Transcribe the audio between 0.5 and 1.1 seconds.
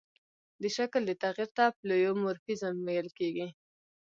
د شکل